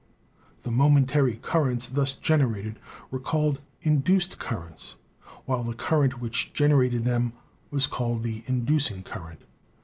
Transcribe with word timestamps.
The 0.63 0.71
momentary 0.71 1.35
currents 1.43 1.85
thus 1.85 2.15
gener 2.15 2.57
ated 2.57 2.79
were 3.11 3.19
called 3.19 3.59
induced 3.81 4.39
currents, 4.39 4.95
while 5.45 5.63
the 5.63 5.75
current 5.75 6.19
which 6.19 6.53
generated 6.53 7.05
them 7.05 7.33
was 7.69 7.85
called 7.85 8.23
the 8.23 8.41
inducing 8.47 9.03
current. 9.03 9.43